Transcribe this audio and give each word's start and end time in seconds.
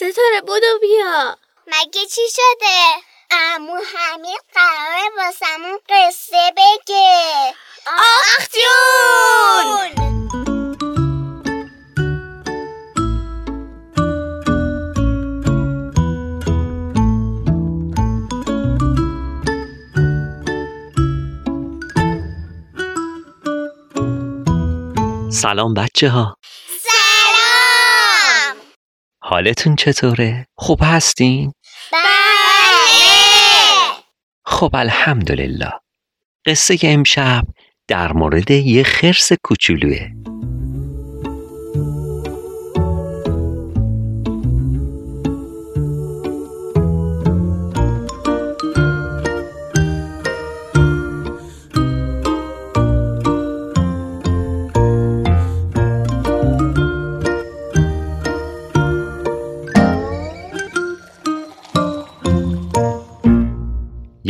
ستاره 0.00 0.40
بودو 0.46 0.78
بیا. 0.80 1.36
مگه 1.66 2.06
چی 2.06 2.20
شده؟ 2.30 2.78
امو 3.30 3.76
همین 3.96 4.38
قراره 4.54 5.02
واسمون 5.16 5.78
قصه 5.88 6.52
بگه. 6.56 7.54
آخ 7.86 8.48
جون! 8.52 10.10
سلام 25.30 25.74
بچه 25.74 26.08
ها 26.08 26.36
حالتون 29.30 29.76
چطوره؟ 29.76 30.46
خوب 30.58 30.78
هستین؟ 30.82 31.52
بله 31.92 32.00
خب 34.44 34.70
الحمدلله 34.74 35.72
قصه 36.46 36.78
امشب 36.82 37.44
در 37.88 38.12
مورد 38.12 38.50
یه 38.50 38.82
خرس 38.82 39.32
کوچولوه 39.32 40.10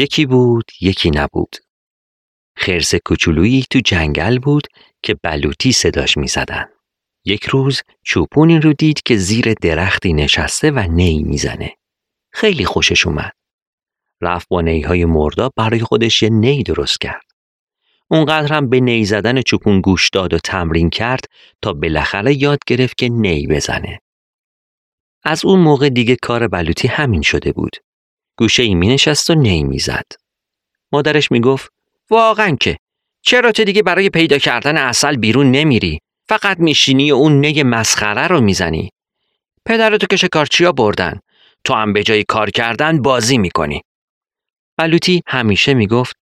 یکی 0.00 0.26
بود 0.26 0.64
یکی 0.80 1.10
نبود 1.10 1.56
خرس 2.56 2.94
کوچولویی 2.94 3.64
تو 3.70 3.80
جنگل 3.84 4.38
بود 4.38 4.66
که 5.02 5.14
بلوطی 5.22 5.72
صداش 5.72 6.16
می 6.16 6.28
زدن. 6.28 6.64
یک 7.24 7.44
روز 7.44 7.82
چوپونی 8.02 8.58
رو 8.58 8.72
دید 8.72 9.02
که 9.02 9.16
زیر 9.16 9.54
درختی 9.54 10.12
نشسته 10.12 10.70
و 10.70 10.86
نی 10.90 11.22
می‌زنه. 11.22 11.74
خیلی 12.32 12.64
خوشش 12.64 13.06
اومد. 13.06 13.32
رفت 14.20 14.48
با 14.48 14.60
نیهای 14.60 15.04
مرداب 15.04 15.52
برای 15.56 15.80
خودش 15.80 16.22
یه 16.22 16.28
نی 16.28 16.62
درست 16.62 17.00
کرد. 17.00 17.26
اونقدر 18.10 18.52
هم 18.52 18.68
به 18.68 18.80
نی 18.80 19.04
زدن 19.04 19.42
چوپون 19.42 19.80
گوش 19.80 20.10
داد 20.10 20.34
و 20.34 20.38
تمرین 20.38 20.90
کرد 20.90 21.24
تا 21.62 21.72
بالاخره 21.72 22.42
یاد 22.42 22.58
گرفت 22.66 22.96
که 22.96 23.08
نی 23.08 23.46
بزنه. 23.46 24.00
از 25.24 25.44
اون 25.44 25.60
موقع 25.60 25.88
دیگه 25.88 26.16
کار 26.22 26.48
بلوطی 26.48 26.88
همین 26.88 27.22
شده 27.22 27.52
بود. 27.52 27.76
گوشه 28.40 28.62
ای 28.62 28.74
می 28.74 28.88
نشست 28.88 29.30
و 29.30 29.34
نی 29.34 29.64
می 29.64 29.78
زد. 29.78 30.06
مادرش 30.92 31.30
می 31.30 31.40
گفت 31.40 31.72
واقعا 32.10 32.56
که 32.60 32.76
چرا 33.22 33.52
تو 33.52 33.64
دیگه 33.64 33.82
برای 33.82 34.10
پیدا 34.10 34.38
کردن 34.38 34.76
اصل 34.76 35.16
بیرون 35.16 35.50
نمیری؟ 35.50 36.00
فقط 36.28 36.58
میشینی 36.58 37.12
و 37.12 37.14
اون 37.14 37.40
نی 37.40 37.62
مسخره 37.62 38.26
رو 38.26 38.40
می‌زنی. 38.40 38.90
پدرتو 39.66 40.06
که 40.06 40.16
شکارچیا 40.16 40.72
بردن. 40.72 41.20
تو 41.64 41.74
هم 41.74 41.92
به 41.92 42.02
جای 42.02 42.24
کار 42.24 42.50
کردن 42.50 43.02
بازی 43.02 43.38
می‌کنی. 43.38 43.82
بلوتی 44.76 45.22
همیشه 45.26 45.74
می‌گفت 45.74 46.16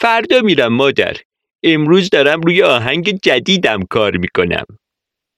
فردا 0.00 0.40
میرم 0.40 0.72
مادر. 0.72 1.16
امروز 1.62 2.10
دارم 2.10 2.40
روی 2.40 2.62
آهنگ 2.62 3.18
جدیدم 3.22 3.82
کار 3.82 4.16
می‌کنم. 4.16 4.64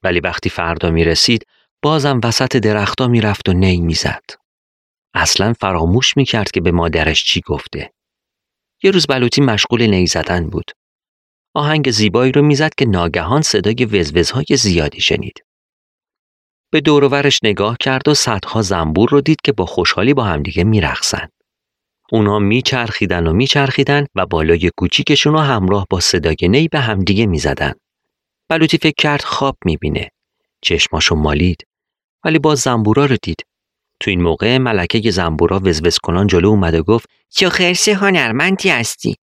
ولی 0.02 0.20
وقتی 0.20 0.50
فردا 0.50 0.90
می‌رسید 0.90 1.46
بازم 1.82 2.20
وسط 2.24 2.56
درختا 2.56 3.08
می‌رفت 3.08 3.48
و 3.48 3.52
نی 3.52 3.80
می‌زد. 3.80 4.43
اصلا 5.14 5.52
فراموش 5.60 6.16
می‌کرد 6.16 6.50
که 6.50 6.60
به 6.60 6.72
مادرش 6.72 7.24
چی 7.24 7.40
گفته. 7.40 7.92
یه 8.82 8.90
روز 8.90 9.06
بلوطی 9.06 9.40
مشغول 9.40 9.86
نی 9.86 10.06
زدن 10.06 10.50
بود. 10.50 10.70
آهنگ 11.54 11.90
زیبایی 11.90 12.32
رو 12.32 12.42
می‌زد 12.42 12.74
که 12.74 12.86
ناگهان 12.86 13.42
صدای 13.42 13.84
وزوزهای 13.84 14.46
زیادی 14.56 15.00
شنید. 15.00 15.44
به 16.70 16.80
دوروورش 16.80 17.38
نگاه 17.42 17.76
کرد 17.80 18.08
و 18.08 18.14
صدها 18.14 18.62
زنبور 18.62 19.08
رو 19.08 19.20
دید 19.20 19.40
که 19.44 19.52
با 19.52 19.66
خوشحالی 19.66 20.14
با 20.14 20.24
همدیگه 20.24 20.64
میرقصن. 20.64 21.28
اونا 22.12 22.38
میچرخیدن 22.38 23.26
و 23.26 23.32
میچرخیدن 23.32 24.06
و 24.14 24.26
بالای 24.26 24.70
کوچیکشون 24.76 25.32
رو 25.32 25.38
همراه 25.38 25.86
با 25.90 26.00
صدای 26.00 26.36
نی 26.42 26.68
به 26.68 26.80
همدیگه 26.80 27.26
می‌زدن. 27.26 27.72
بلوطی 28.48 28.78
فکر 28.78 28.94
کرد 28.98 29.22
خواب 29.22 29.56
می‌بینه. 29.64 30.10
چشماشو 30.60 31.14
مالید. 31.14 31.66
ولی 32.24 32.38
باز 32.38 32.58
زنبورا 32.60 33.06
رو 33.06 33.16
دید. 33.22 33.42
تو 34.00 34.10
این 34.10 34.22
موقع 34.22 34.58
ملکه 34.58 35.10
زنبورا 35.10 35.60
وزوز 35.64 35.98
کنان 35.98 36.26
جلو 36.26 36.48
اومد 36.48 36.74
و 36.74 36.82
گفت 36.82 37.10
چه 37.28 37.48
خرس 37.48 37.88
هنرمندی 37.88 38.68
هستی. 38.68 39.16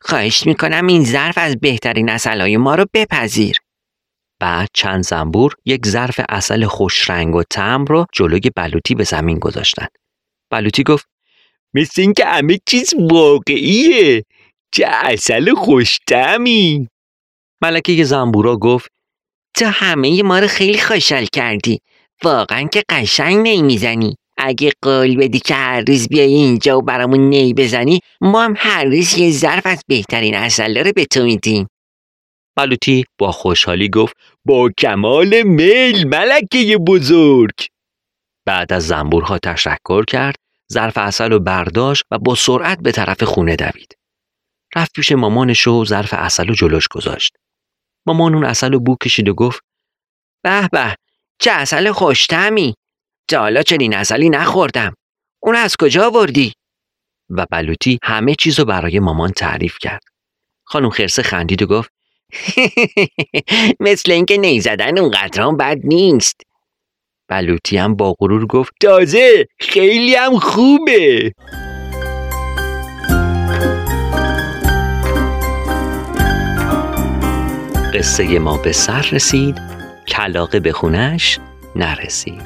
خواهش 0.00 0.46
می‌کنم 0.46 0.86
این 0.86 1.04
ظرف 1.04 1.38
از 1.38 1.60
بهترین 1.60 2.08
اصلهای 2.08 2.56
ما 2.56 2.74
رو 2.74 2.86
بپذیر. 2.94 3.56
بعد 4.40 4.68
چند 4.74 5.04
زنبور 5.04 5.54
یک 5.64 5.86
ظرف 5.86 6.20
اصل 6.28 6.64
خوش 6.64 7.10
رنگ 7.10 7.34
و 7.34 7.42
طعم 7.50 7.84
رو 7.84 8.06
جلوی 8.12 8.50
بلوطی 8.56 8.94
به 8.94 9.04
زمین 9.04 9.38
گذاشتن. 9.38 9.86
بلوطی 10.50 10.82
گفت 10.82 11.08
مثل 11.74 12.02
اینکه 12.02 12.24
همه 12.24 12.58
چیز 12.66 12.94
واقعیه. 13.10 14.24
چه 14.72 14.86
اصل 14.86 15.54
خوش 15.54 15.98
طعمی. 16.06 16.88
ملکه 17.62 18.04
زنبورا 18.04 18.56
گفت 18.56 18.90
تو 19.54 19.66
همه 19.66 20.22
ما 20.22 20.38
رو 20.38 20.46
خیلی 20.46 20.78
خوشحال 20.78 21.26
کردی. 21.26 21.80
واقعا 22.24 22.68
که 22.72 22.82
قشنگ 22.88 23.48
نمی‌زنی. 23.48 24.14
اگه 24.36 24.72
قول 24.82 25.16
بدی 25.16 25.40
که 25.40 25.54
هر 25.54 25.80
روز 25.80 26.08
بیای 26.08 26.34
اینجا 26.34 26.78
و 26.78 26.82
برامون 26.82 27.20
نی 27.20 27.54
بزنی 27.54 28.00
ما 28.20 28.44
هم 28.44 28.54
هر 28.56 28.84
روز 28.84 29.18
یه 29.18 29.30
ظرف 29.30 29.66
از 29.66 29.82
بهترین 29.88 30.34
اصله 30.34 30.82
رو 30.82 30.92
به 30.92 31.04
تو 31.04 31.24
میدیم. 31.24 31.66
بلوتی 32.56 33.04
با 33.18 33.32
خوشحالی 33.32 33.88
گفت 33.88 34.16
با 34.44 34.70
کمال 34.78 35.42
میل 35.42 36.08
ملکه 36.08 36.78
بزرگ! 36.86 37.66
بعد 38.46 38.72
از 38.72 38.86
زنبورها 38.86 39.38
تشکر 39.38 40.04
کرد 40.04 40.36
ظرف 40.72 40.98
اصل 40.98 41.30
رو 41.30 41.38
برداشت 41.38 42.04
و 42.10 42.18
با 42.18 42.34
سرعت 42.34 42.78
به 42.82 42.92
طرف 42.92 43.22
خونه 43.22 43.56
دوید. 43.56 43.94
رفت 44.76 44.92
پیش 44.92 45.12
مامانش 45.12 45.68
و 45.68 45.84
ظرف 45.84 46.14
اصل 46.14 46.46
رو 46.46 46.54
جلوش 46.54 46.88
گذاشت. 46.88 47.36
مامان 48.06 48.34
اون 48.34 48.44
اصل 48.44 48.72
رو 48.72 48.80
بو 48.80 48.96
کشید 49.02 49.28
و 49.28 49.34
گفت 49.34 49.60
به 50.44 50.68
به 50.72 50.96
چه 51.40 51.50
اصل 51.50 51.92
خوشتمی 51.92 52.74
تا 53.30 53.38
حالا 53.38 53.62
چنین 53.62 53.94
اصلی 53.94 54.28
نخوردم. 54.28 54.94
اون 55.42 55.56
از 55.56 55.76
کجا 55.76 56.06
آوردی؟ 56.06 56.52
و 57.30 57.46
بلوتی 57.50 57.98
همه 58.02 58.34
چیزو 58.34 58.64
برای 58.64 58.98
مامان 58.98 59.30
تعریف 59.30 59.78
کرد. 59.80 60.02
خانم 60.64 60.90
خرسه 60.90 61.22
خندید 61.22 61.62
و 61.62 61.66
گفت 61.66 61.90
مثل 63.80 64.12
اینکه 64.12 64.36
نی 64.36 64.60
زدن 64.60 64.98
اونقدر 64.98 65.42
هم 65.42 65.56
بد 65.56 65.78
نیست. 65.84 66.40
بلوتی 67.28 67.76
هم 67.76 67.94
با 67.96 68.14
غرور 68.18 68.46
گفت 68.46 68.72
تازه 68.80 69.46
خیلی 69.60 70.14
هم 70.14 70.38
خوبه. 70.38 71.32
قصه 77.94 78.38
ما 78.38 78.56
به 78.56 78.72
سر 78.72 79.06
رسید. 79.12 79.77
کلاقه 80.08 80.60
به 80.60 80.72
خونش 80.72 81.38
نرسید 81.76 82.42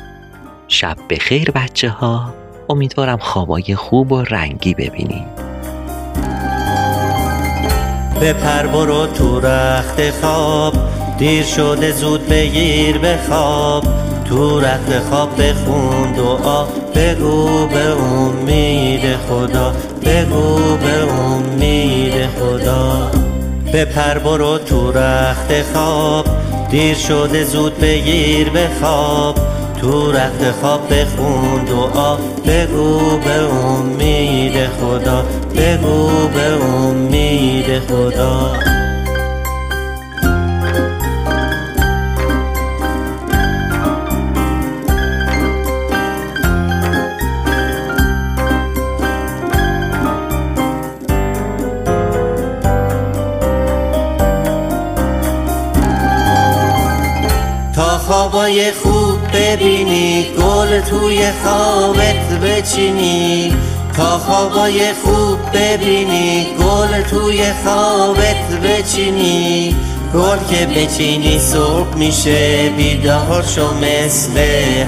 شب 0.68 0.96
به 1.08 1.16
خیر 1.16 1.50
بچه 1.50 1.88
ها 1.88 2.34
امیدوارم 2.68 3.18
خوابای 3.18 3.74
خوب 3.74 4.12
و 4.12 4.22
رنگی 4.22 4.74
ببینیم 4.74 5.26
بپر 8.20 8.66
برو 8.66 9.06
تو 9.06 9.40
رخت 9.40 10.10
خواب 10.10 10.74
دیر 11.18 11.44
شده 11.44 11.92
زود 11.92 12.28
بگیر 12.28 12.98
به 12.98 13.18
خواب. 13.28 13.84
تو 14.24 14.60
رخت 14.60 14.98
خواب 14.98 15.42
بخون 15.42 16.12
دعا 16.12 16.64
بگو 16.94 17.66
به 17.66 17.90
امید 17.90 19.16
خدا 19.16 19.74
بگو 20.04 20.76
به 20.76 21.12
امید 21.12 22.26
خدا. 22.26 23.10
بپر 23.72 24.18
برو 24.18 24.58
تو 24.58 24.92
رخت 24.92 25.62
خواب 25.72 26.26
دیر 26.72 26.94
شده 26.94 27.44
زود 27.44 27.78
بگیر 27.78 28.50
به 28.50 28.68
خواب. 28.80 29.38
تو 29.80 30.12
رخت 30.12 30.50
خواب 30.60 30.94
بخون 30.94 31.64
دعا 31.64 32.16
بگو 32.16 33.18
به 33.18 33.54
امید 33.54 34.66
خدا. 34.66 35.24
بگو 35.56 36.28
به 36.28 36.64
امید 36.64 37.78
خدا. 37.78 38.52
خوابای 58.06 58.72
خوب 58.72 59.18
ببینی 59.34 60.26
گل 60.38 60.80
توی 60.80 61.30
خوابت 61.44 62.40
بچینی. 62.44 63.56
تا 63.96 64.18
خوابای 64.18 64.92
خوب 64.92 65.38
ببینی 65.54 66.46
گل 66.60 67.02
توی 67.02 67.44
خوابت 67.64 68.60
بچینی. 68.64 69.76
گل 70.14 70.38
که 70.50 70.66
بچینی 70.66 71.38
صبح 71.38 71.96
میشه 71.96 72.68
بیدار 72.76 73.44
شو 73.54 73.74
مثل 73.74 74.38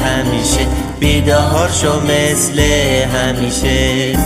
همیشه. 0.05 0.67
بیدار 1.01 1.71
شو 1.83 2.01
مثل 2.01 2.61
همیشه. 3.15 4.19